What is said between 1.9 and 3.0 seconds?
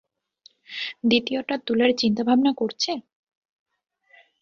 চিন্তা ভাবনা করছে?